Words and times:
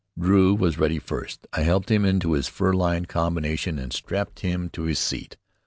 Drew 0.19 0.55
was 0.55 0.79
ready 0.79 0.97
first. 0.97 1.45
I 1.53 1.61
helped 1.61 1.91
him 1.91 2.05
into 2.05 2.31
his 2.31 2.47
fur 2.47 2.73
lined 2.73 3.07
combination 3.07 3.77
and 3.77 3.93
strapped 3.93 4.39
him 4.39 4.67
to 4.71 4.85
his 4.85 4.97
seat. 4.97 5.37